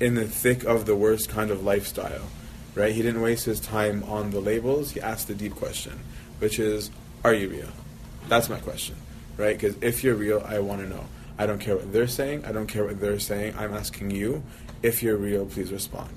[0.00, 2.26] in the thick of the worst kind of lifestyle,
[2.74, 2.92] right?
[2.92, 4.92] He didn't waste his time on the labels.
[4.92, 6.00] He asked the deep question,
[6.38, 6.90] which is,
[7.24, 7.68] are you real?
[8.28, 8.96] That's my question,
[9.36, 9.58] right?
[9.58, 11.04] Because if you're real, I want to know.
[11.38, 12.44] I don't care what they're saying.
[12.44, 13.54] I don't care what they're saying.
[13.56, 14.42] I'm asking you,
[14.82, 16.10] if you're real, please respond,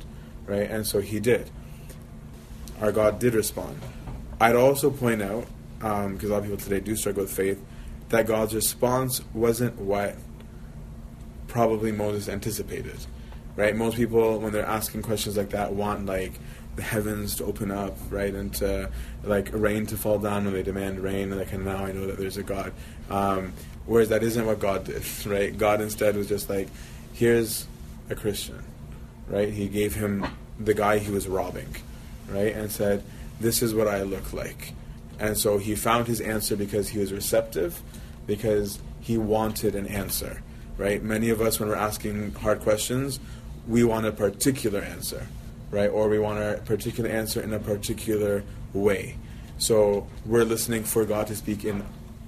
[0.45, 0.69] right?
[0.69, 1.49] And so he did.
[2.81, 3.79] Our God did respond.
[4.39, 5.45] I'd also point out,
[5.77, 7.63] because um, a lot of people today do struggle with faith,
[8.09, 10.15] that God's response wasn't what
[11.47, 12.97] probably Moses anticipated,
[13.55, 13.75] right?
[13.75, 16.33] Most people, when they're asking questions like that, want like
[16.75, 18.89] the heavens to open up, right, and to
[19.23, 22.07] like rain to fall down when they demand rain, and like, and now I know
[22.07, 22.73] that there's a God.
[23.10, 23.53] Um,
[23.86, 25.55] whereas that isn't what God did, right?
[25.57, 26.69] God instead was just like,
[27.13, 27.67] here's
[28.10, 28.63] a Christian,
[29.27, 29.51] right?
[29.51, 30.25] He gave him
[30.60, 31.75] the guy he was robbing,
[32.29, 33.03] right, and said,
[33.39, 34.73] this is what I look like.
[35.19, 37.81] And so he found his answer because he was receptive,
[38.27, 40.41] because he wanted an answer,
[40.77, 41.03] right?
[41.03, 43.19] Many of us, when we're asking hard questions,
[43.67, 45.27] we want a particular answer,
[45.71, 45.89] right?
[45.89, 49.17] Or we want a particular answer in a particular way.
[49.57, 51.84] So we're listening for God to speak in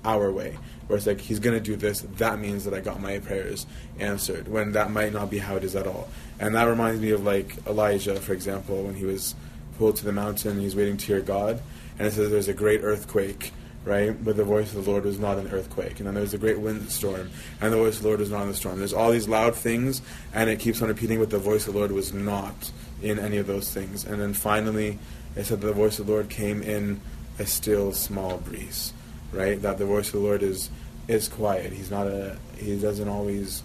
[0.05, 0.57] our way.
[0.87, 3.65] Where it's like, He's going to do this, that means that I got my prayers
[3.99, 6.09] answered, when that might not be how it is at all.
[6.39, 9.35] And that reminds me of like Elijah, for example, when he was
[9.77, 11.61] pulled to the mountain, he's waiting to hear God,
[11.97, 13.51] and it says there's a great earthquake
[13.85, 14.23] right?
[14.23, 15.99] But the voice of the Lord was not an earthquake.
[15.99, 17.29] And then there's a great windstorm,
[17.61, 18.79] and the voice of the Lord was not in the storm.
[18.79, 20.01] There's all these loud things,
[20.33, 22.71] and it keeps on repeating, but the voice of the Lord was not
[23.03, 24.05] in any of those things.
[24.05, 24.99] And then finally,
[25.35, 27.01] it said the voice of the Lord came in
[27.39, 28.93] a still small breeze,
[29.31, 29.61] right?
[29.61, 30.69] That the voice of the Lord is
[31.07, 31.73] is quiet.
[31.73, 32.37] He's not a.
[32.57, 33.63] He doesn't always.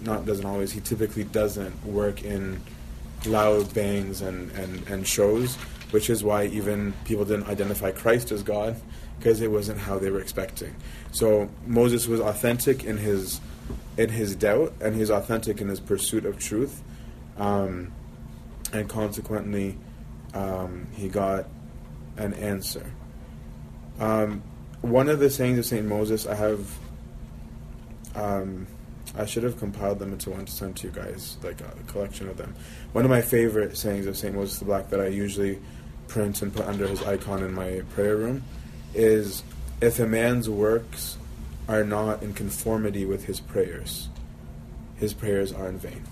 [0.00, 0.70] Not doesn't always.
[0.72, 2.60] He typically doesn't work in
[3.26, 5.56] loud bangs and, and, and shows,
[5.90, 8.80] which is why even people didn't identify Christ as God
[9.18, 10.74] because it wasn't how they were expecting.
[11.10, 13.40] So Moses was authentic in his
[13.96, 16.82] in his doubt, and he's authentic in his pursuit of truth,
[17.36, 17.92] um,
[18.72, 19.76] and consequently,
[20.34, 21.46] um, he got
[22.16, 22.92] an answer.
[23.98, 24.42] Um,
[24.80, 26.78] one of the sayings of Saint Moses, I have.
[28.14, 28.66] Um,
[29.16, 32.28] I should have compiled them into one to send to you guys, like a collection
[32.28, 32.54] of them.
[32.92, 35.58] One of my favorite sayings of Saint Moses the Black that I usually
[36.08, 38.44] print and put under his icon in my prayer room
[38.94, 39.42] is
[39.80, 41.16] if a man's works
[41.68, 44.08] are not in conformity with his prayers,
[44.96, 46.02] his prayers are in vain.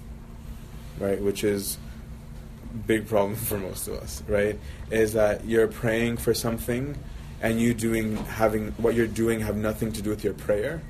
[0.99, 1.21] Right?
[1.21, 1.79] Which is
[2.87, 4.59] big problem for most of us, right?
[4.91, 6.97] Is that you're praying for something
[7.43, 10.83] and you doing having what you're doing have nothing to do with your prayer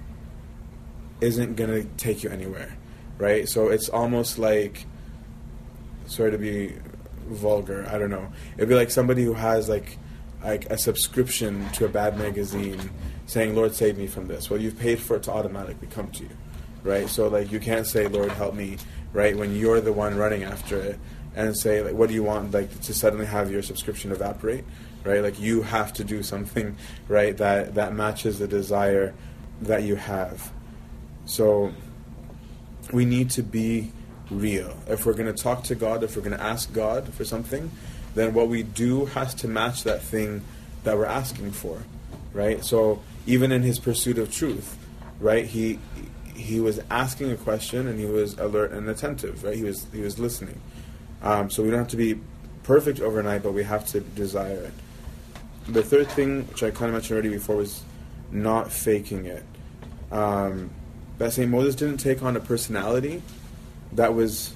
[1.21, 2.77] isn't going to take you anywhere,
[3.19, 3.49] right?
[3.49, 4.87] So it's almost like
[6.07, 6.75] sorry to be
[7.27, 8.29] vulgar, I don't know.
[8.57, 9.99] It'd be like somebody who has like
[10.45, 12.91] like a subscription to a bad magazine
[13.27, 14.49] saying, Lord, save me from this.
[14.49, 16.31] Well, you've paid for it to automatically come to you,
[16.85, 17.09] right?
[17.09, 18.77] So, like, you can't say, Lord, help me,
[19.13, 21.01] right, when you're the one running after it
[21.37, 24.65] and say, like, what do you want, like, to suddenly have your subscription evaporate,
[25.05, 25.23] right?
[25.23, 26.77] Like, you have to do something,
[27.09, 29.15] right, that, that matches the desire
[29.63, 30.51] that you have.
[31.27, 31.73] So,
[32.93, 33.93] we need to be
[34.31, 34.77] real.
[34.89, 37.71] If we're going to talk to God, if we're going to ask God for something,
[38.15, 40.43] then what we do has to match that thing
[40.85, 41.83] that we're asking for,
[42.33, 42.65] right?
[42.65, 44.79] So even in his pursuit of truth,
[45.21, 45.45] right?
[45.45, 45.79] He
[46.35, 49.57] he was asking a question and he was alert and attentive, right?
[49.57, 50.61] He was he was listening.
[51.27, 52.21] Um, so we don't have to be
[52.63, 54.73] perfect overnight, but we have to desire it.
[55.69, 57.83] The third thing, which I kind of mentioned already before, was
[58.31, 59.43] not faking it.
[60.13, 60.71] Um,
[61.19, 63.23] that Saint Moses didn't take on a personality
[63.93, 64.55] that was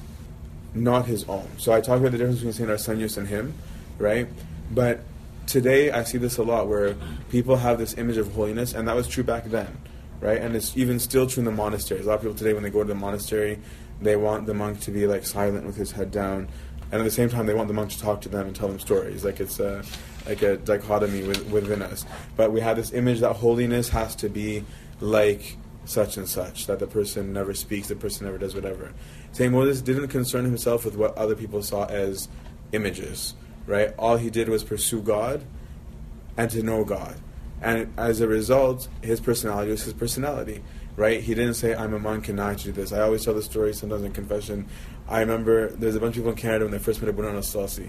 [0.73, 1.49] not his own.
[1.59, 3.55] So I talk about the difference between Saint Arsenius and him,
[3.99, 4.29] right?
[4.71, 5.01] But
[5.49, 6.95] today I see this a lot where
[7.31, 9.77] people have this image of holiness, and that was true back then,
[10.21, 10.41] right?
[10.41, 12.05] And it's even still true in the monasteries.
[12.05, 13.59] A lot of people today, when they go to the monastery,
[14.01, 16.49] they want the monk to be like silent with his head down,
[16.93, 18.69] and at the same time, they want the monk to talk to them and tell
[18.69, 19.25] them stories.
[19.25, 19.83] Like it's a
[20.27, 22.05] like a dichotomy with, within us.
[22.37, 24.65] But we have this image that holiness has to be
[25.01, 28.93] like such and such, that the person never speaks, the person never does whatever.
[29.33, 32.29] Saint Moses didn't concern himself with what other people saw as
[32.73, 33.35] images,
[33.67, 33.95] right?
[33.99, 35.45] All he did was pursue God
[36.37, 37.17] and to know God.
[37.63, 40.63] And as a result, his personality was his personality,
[41.01, 41.23] right?
[41.23, 42.93] He didn't say, I'm a monk and I do this.
[42.93, 44.67] I always tell the story sometimes in confession.
[45.09, 47.89] I remember there's a bunch of people in Canada when they first met Abuna Anastasi.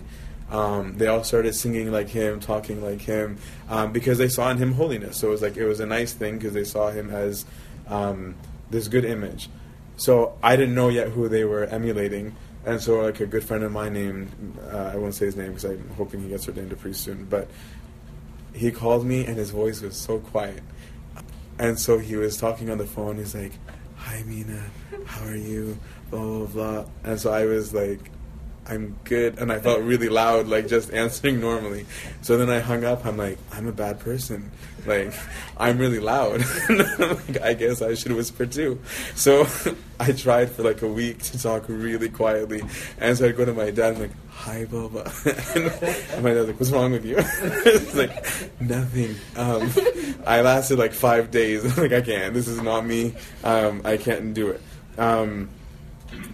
[0.49, 3.37] Um, they all started singing like him, talking like him,
[3.69, 5.17] um, because they saw in him holiness.
[5.17, 7.45] So it was like it was a nice thing because they saw him as
[7.87, 8.35] um,
[8.69, 9.49] this good image.
[9.97, 13.63] So I didn't know yet who they were emulating, and so like a good friend
[13.63, 16.71] of mine named uh, I won't say his name because I'm hoping he gets ordained
[16.71, 17.49] a priest soon, but
[18.53, 20.63] he called me and his voice was so quiet,
[21.61, 23.17] and so he was talking on the phone.
[23.17, 23.53] He's like,
[23.95, 24.63] "Hi Mina,
[25.05, 25.77] how are you?"
[26.09, 28.11] Blah blah blah, and so I was like
[28.67, 29.39] I'm good.
[29.39, 31.85] And I felt really loud, like just answering normally.
[32.21, 33.05] So then I hung up.
[33.05, 34.51] I'm like, I'm a bad person.
[34.85, 35.13] Like,
[35.57, 36.43] I'm really loud.
[36.69, 38.79] like, I guess I should whisper too.
[39.15, 39.47] So
[39.99, 42.63] I tried for like a week to talk really quietly.
[42.99, 45.05] And so I'd go to my dad, I'm like, hi, Boba.
[46.13, 47.17] and my dad's like, what's wrong with you?
[47.17, 48.11] it's like,
[48.61, 49.15] nothing.
[49.35, 49.71] Um,
[50.25, 51.77] I lasted like five days.
[51.77, 52.33] like, I can't.
[52.33, 53.15] This is not me.
[53.43, 54.61] Um, I can't do it.
[54.97, 55.49] Um,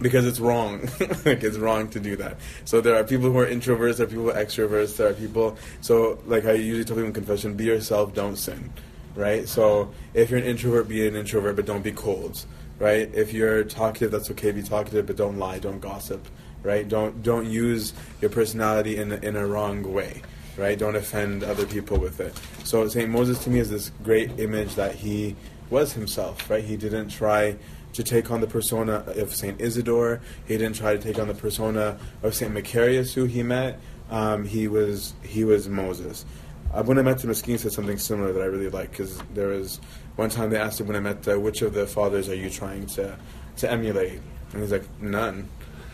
[0.02, 0.82] because it's wrong.
[1.26, 2.38] like it's wrong to do that.
[2.66, 5.14] So there are people who are introverts, there are people who are extroverts, there are
[5.14, 5.58] people.
[5.82, 8.72] So like I usually tell people in confession, be yourself, don't sin,
[9.16, 9.48] right?
[9.48, 12.46] So if you're an introvert, be an introvert, but don't be cold,
[12.80, 13.10] right?
[13.14, 16.28] If you're talkative, that's okay, be talkative, but don't lie, don't gossip,
[16.64, 16.88] right?
[16.88, 20.22] Don't don't use your personality in in a wrong way.
[20.58, 22.34] Right, don't offend other people with it.
[22.64, 25.36] So Saint Moses to me is this great image that he
[25.70, 26.50] was himself.
[26.50, 27.58] Right, he didn't try
[27.94, 30.22] to take on the persona of Saint Isidore.
[30.48, 33.80] He didn't try to take on the persona of Saint Macarius, who he met.
[34.10, 36.26] Um, he was he was Moses.
[36.74, 39.80] Abuna Matta Meskeen said something similar that I really like because there was
[40.16, 43.18] one time they asked Abuna Matta, which of the fathers are you trying to
[43.58, 44.20] to emulate?
[44.54, 45.50] And he's like, none.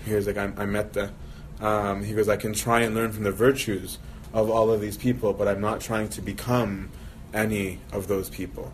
[0.06, 1.12] He was like, I'm, I'm Matta.
[1.62, 3.98] Um, he goes, I can try and learn from the virtues
[4.34, 6.90] of all of these people, but I'm not trying to become
[7.34, 8.72] any of those people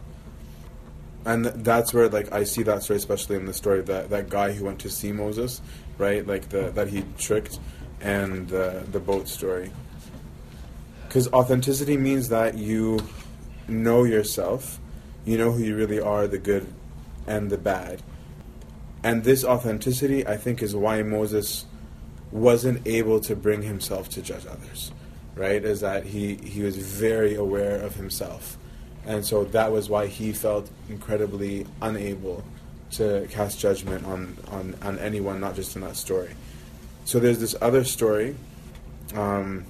[1.25, 4.51] and that's where like I see that story, especially in the story that that guy
[4.51, 5.61] who went to see Moses,
[5.97, 6.25] right?
[6.25, 7.59] Like the that he tricked,
[8.01, 9.71] and the the boat story.
[11.07, 12.99] Because authenticity means that you
[13.67, 14.79] know yourself,
[15.25, 16.71] you know who you really are, the good
[17.27, 18.01] and the bad,
[19.03, 21.65] and this authenticity, I think, is why Moses
[22.31, 24.91] wasn't able to bring himself to judge others,
[25.39, 25.63] right?
[25.63, 28.59] Is that he he was very aware of himself
[29.05, 32.43] and so that was why he felt incredibly unable
[32.91, 36.29] to cast judgment on, on, on anyone, not just in that story.
[37.05, 38.35] So there's this other story.
[39.15, 39.65] Um,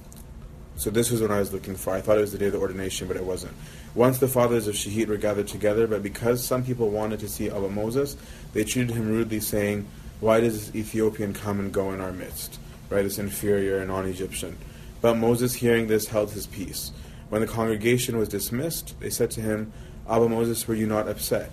[0.76, 1.94] so this was what I was looking for.
[1.94, 3.54] I thought it was the day of the ordination, but it wasn't.
[3.94, 7.48] Once the fathers of Shahid were gathered together, but because some people wanted to see
[7.48, 8.18] Abba Moses,
[8.52, 9.86] they treated him rudely, saying,
[10.20, 12.58] Why does this Ethiopian come and go in our midst?
[12.88, 14.58] Right, this inferior and non Egyptian.
[15.00, 16.92] But Moses, hearing this, held his peace.
[17.30, 19.72] When the congregation was dismissed, they said to him,
[20.08, 21.50] Abba Moses, were you not upset?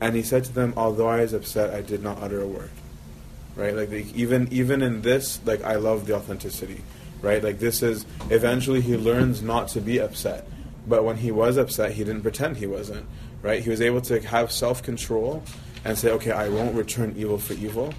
[0.00, 2.70] And he said to them, Although I was upset, I did not utter a word.
[3.54, 3.74] Right?
[3.74, 6.82] Like even even in this, like I love the authenticity.
[7.20, 7.44] Right?
[7.44, 10.46] Like this is eventually he learns not to be upset.
[10.86, 13.04] But when he was upset, he didn't pretend he wasn't.
[13.42, 13.62] Right?
[13.62, 15.42] He was able to have self control
[15.84, 17.92] and say, Okay, I won't return evil for evil,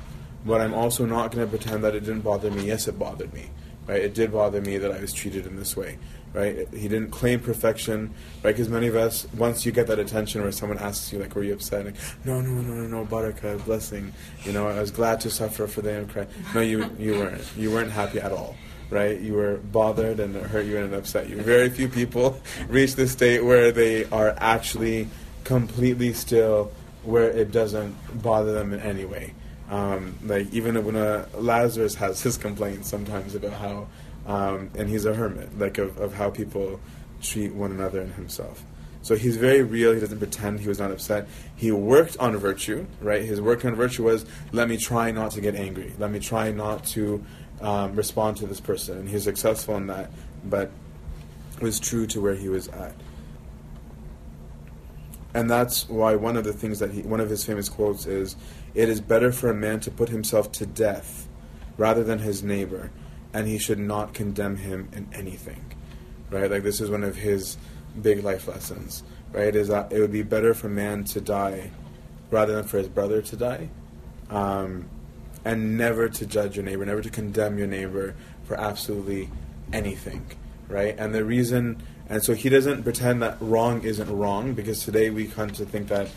[0.44, 2.66] but I'm also not going to pretend that it didn't bother me.
[2.66, 3.50] Yes, it bothered me.
[3.92, 4.02] Right?
[4.02, 5.98] It did bother me that I was treated in this way
[6.34, 6.68] right?
[6.74, 8.14] He didn't claim perfection,
[8.44, 8.52] right?
[8.52, 11.44] Because many of us, once you get that attention where someone asks you, like, were
[11.44, 11.86] you upset?
[11.86, 14.14] Like, no, no, no, no, no, baraka, blessing.
[14.44, 16.10] You know, I was glad to suffer for them.
[16.54, 17.44] No, you, you weren't.
[17.58, 18.56] You weren't happy at all.
[18.89, 21.38] Right, you were bothered and it hurt you and it upset you.
[21.38, 25.08] Very few people reach the state where they are actually
[25.46, 26.74] completely still,
[27.04, 29.34] where it doesn't bother them in any way.
[29.72, 30.96] Um, like even when
[31.34, 33.88] Lazarus has his complaints sometimes about how
[34.26, 36.80] um, and he's a hermit, like of, of how people
[37.22, 38.64] treat one another and himself.
[39.02, 39.94] So he's very real.
[39.94, 41.28] He doesn't pretend he was not upset.
[41.56, 43.24] He worked on virtue, right?
[43.24, 45.94] His work on virtue was let me try not to get angry.
[45.98, 47.26] Let me try not to
[47.62, 49.00] um, respond to this person.
[49.00, 50.12] And he's successful in that,
[50.44, 50.70] but
[51.62, 52.94] was true to where he was at.
[55.34, 58.36] And that's why one of the things that he, one of his famous quotes is,
[58.74, 61.28] "It is better for a man to put himself to death,
[61.78, 62.92] rather than his neighbor,
[63.34, 65.74] and he should not condemn him in anything."
[66.30, 66.50] Right?
[66.50, 67.58] Like this is one of his
[68.02, 69.04] big life lessons.
[69.32, 69.56] Right?
[69.56, 71.72] Is that it would be better for man to die,
[72.30, 73.70] rather than for his brother to die,
[74.30, 74.86] um,
[75.44, 79.30] and never to judge your neighbor, never to condemn your neighbor for absolutely
[79.74, 80.26] anything.
[80.70, 80.96] Right?
[80.98, 85.28] And the reason and so he doesn't pretend that wrong isn't wrong because today we
[85.28, 86.10] come to think that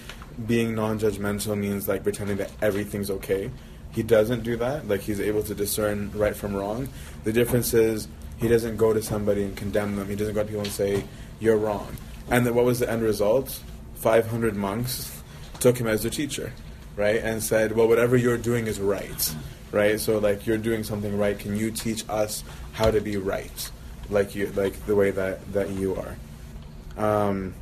[0.47, 3.51] being non-judgmental means like pretending that everything's okay.
[3.93, 4.89] He doesn't do that.
[4.89, 6.89] Like he's able to discern right from wrong.
[7.25, 8.09] The difference is
[8.39, 10.09] he doesn't go to somebody and condemn them.
[10.09, 11.05] He doesn't go to people and say
[11.41, 11.97] you're wrong.
[12.31, 13.61] And then what was the end result?
[13.97, 15.23] 500 monks
[15.61, 16.53] took him as their teacher,
[16.97, 17.23] right?
[17.23, 19.35] And said, well, whatever you're doing is right,
[19.71, 20.01] right?
[20.01, 21.39] So like you're doing something right.
[21.39, 23.71] Can you teach us how to be right?
[24.11, 26.17] like you like the way that that you are.
[26.97, 27.55] Um,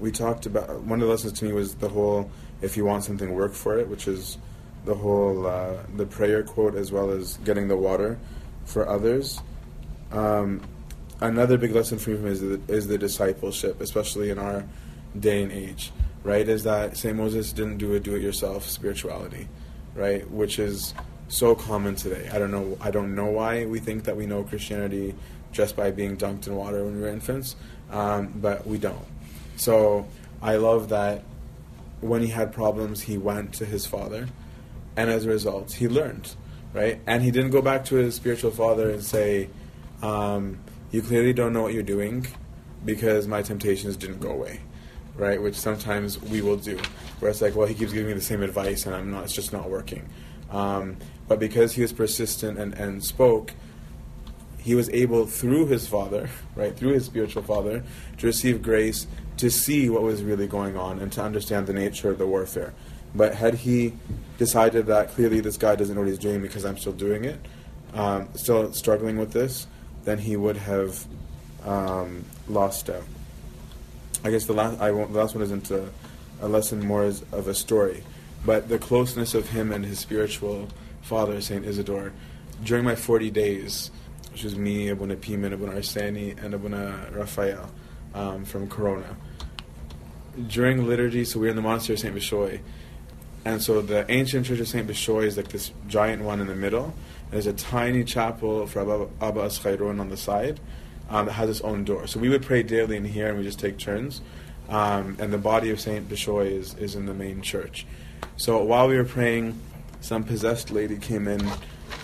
[0.00, 2.30] we talked about one of the lessons to me was the whole
[2.62, 4.38] if you want something work for it, which is
[4.84, 8.18] the whole uh, the prayer quote as well as getting the water
[8.64, 9.40] for others.
[10.10, 10.62] Um,
[11.20, 14.64] another big lesson for me is the, is the discipleship, especially in our
[15.18, 15.92] day and age.
[16.22, 19.46] Right, is that Saint Moses didn't do a do-it-yourself spirituality,
[19.94, 20.28] right?
[20.30, 20.94] Which is
[21.28, 22.30] so common today.
[22.32, 22.78] I don't know.
[22.80, 25.14] I don't know why we think that we know Christianity
[25.52, 27.56] just by being dunked in water when we were infants,
[27.90, 29.04] um, but we don't.
[29.56, 30.06] So
[30.42, 31.24] I love that
[32.00, 34.28] when he had problems, he went to his father,
[34.96, 36.34] and as a result, he learned,
[36.72, 37.00] right?
[37.06, 39.48] And he didn't go back to his spiritual father and say,
[40.02, 40.58] um,
[40.90, 42.26] "You clearly don't know what you're doing,
[42.84, 44.60] because my temptations didn't go away."
[45.16, 46.76] Right, which sometimes we will do,
[47.20, 49.22] where it's like, well, he keeps giving me the same advice, and I'm not.
[49.22, 50.08] It's just not working.
[50.50, 50.96] Um,
[51.28, 53.52] but because he was persistent and, and spoke,
[54.58, 57.84] he was able, through his father, right, through his spiritual father,
[58.18, 59.06] to receive grace
[59.38, 62.72] to see what was really going on and to understand the nature of the warfare.
[63.14, 63.94] But had he
[64.38, 67.38] decided that clearly this guy doesn't know what he's doing because I'm still doing it,
[67.94, 69.66] um, still struggling with this,
[70.04, 71.06] then he would have
[71.64, 73.04] um, lost out.
[74.24, 75.88] I guess the last I won't, the last one isn't a,
[76.40, 78.02] a lesson more as of a story,
[78.44, 80.68] but the closeness of him and his spiritual
[81.02, 82.12] father, Saint Isidore,
[82.64, 83.90] during my 40 days,
[84.32, 87.70] which was me, Abuna Pimen, Abuna Arseni, and Abuna Raphael
[88.14, 89.16] um, from Corona.
[90.48, 92.60] During liturgy, so we're in the monastery of Saint Bishoy,
[93.44, 96.54] and so the ancient church of Saint Bishoy is like this giant one in the
[96.54, 96.84] middle.
[96.84, 100.60] And There's a tiny chapel for Abba, Abba Aschairun on the side
[101.10, 102.06] um, that has its own door.
[102.06, 104.22] So we would pray daily in here, and we just take turns.
[104.68, 107.86] Um, and the body of Saint Bishoy is, is in the main church.
[108.36, 109.60] So while we were praying,
[110.00, 111.46] some possessed lady came in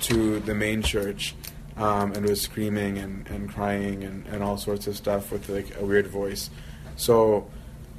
[0.02, 1.34] to the main church
[1.80, 5.74] um, and was screaming and, and crying and, and all sorts of stuff with like
[5.80, 6.50] a weird voice.
[6.96, 7.50] So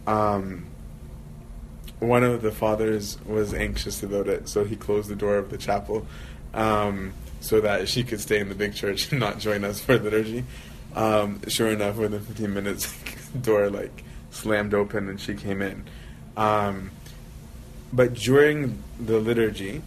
[0.06, 0.68] um,
[2.00, 5.58] one of the fathers was anxious about it, so he closed the door of the
[5.58, 6.06] chapel
[6.54, 9.98] um, so that she could stay in the big church and not join us for
[9.98, 10.46] liturgy.
[10.96, 12.94] Um, sure enough, within 15 minutes,
[13.34, 15.86] the door like slammed open and she came in.
[16.38, 16.92] Um,
[17.92, 19.82] but during the liturgy,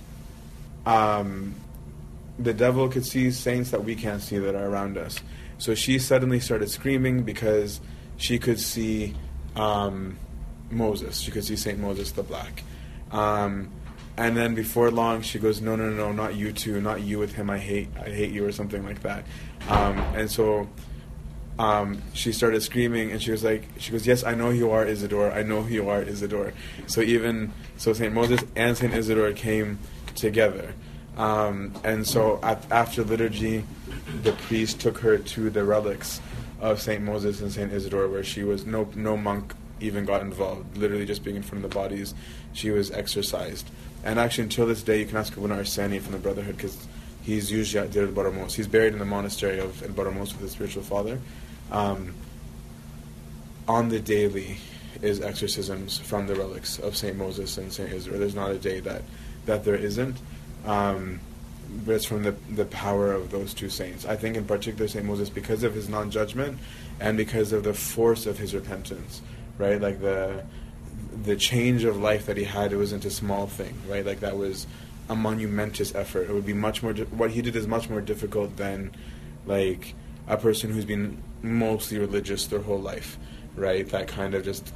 [0.85, 1.55] um,
[2.39, 5.21] the devil could see saints that we can't see that are around us.
[5.59, 7.81] So she suddenly started screaming because
[8.17, 9.15] she could see
[9.57, 10.19] um,
[10.71, 11.19] Moses.
[11.19, 12.63] She could see Saint Moses the Black.
[13.13, 13.71] Um,
[14.17, 17.19] and then before long, she goes, "No, no, no, no, not you too, not you
[17.19, 17.51] with him.
[17.51, 19.25] I hate, I hate you, or something like that."
[19.69, 20.69] Um, and so
[21.59, 24.71] um, she started screaming, and she was like, "She goes, yes, I know who you
[24.71, 25.33] are, Isidore.
[25.33, 26.53] I know who you are, Isidore."
[26.87, 29.79] So even so, Saint Moses and Saint Isidore came
[30.15, 30.75] together.
[31.17, 33.65] Um, and so at, after liturgy,
[34.23, 36.21] the priest took her to the relics
[36.61, 40.77] of Saint Moses and Saint Isidore, where she was no no monk even got involved.
[40.77, 42.15] Literally, just being in front of the bodies,
[42.53, 43.69] she was exorcised.
[44.05, 46.87] And actually, until this day, you can ask Abuna Arseni from the Brotherhood because
[47.23, 48.53] he's usually at Deir Baramos.
[48.53, 51.21] He's buried in the monastery of El Baramos with his spiritual father.
[51.71, 52.15] Um,
[53.67, 54.59] on the daily
[55.01, 58.19] is exorcisms from the relics of Saint Moses and Saint Isidore.
[58.19, 59.03] There's not a day that
[59.47, 60.17] that there isn't.
[60.65, 61.21] Um,
[61.85, 64.05] but it's from the, the power of those two saints.
[64.05, 66.59] I think in particular Saint Moses because of his non-judgment
[67.01, 69.23] and because of the force of his repentance,
[69.59, 69.81] right?
[69.81, 70.45] Like the
[71.25, 74.05] the change of life that he had, it wasn't a small thing, right?
[74.05, 74.67] Like that was
[75.09, 76.29] a monumentous effort.
[76.29, 76.93] It would be much more.
[76.93, 78.93] Di- what he did is much more difficult than
[79.47, 79.95] like
[80.27, 83.19] a person who's been mostly religious their whole life,
[83.57, 83.89] right?
[83.89, 84.73] That kind of just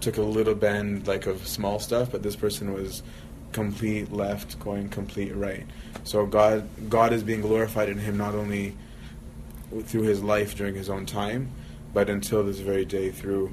[0.00, 3.02] took a little bend like of small stuff, but this person was
[3.52, 5.66] complete left going complete right.
[6.04, 8.76] So God God is being glorified in him not only
[9.84, 11.50] through his life during his own time,
[11.94, 13.52] but until this very day through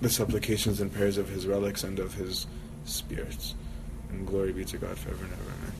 [0.00, 2.46] the supplications and prayers of his relics and of his
[2.84, 3.54] spirits.
[4.10, 5.42] And glory be to God forever and ever.
[5.42, 5.72] Amen.